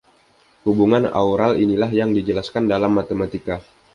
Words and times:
Hubungan 0.65 1.03
aural 1.19 1.51
inilah 1.65 1.91
yang 1.99 2.09
dijelaskan 2.17 2.63
dalam 2.73 2.91
matematika. 2.99 3.55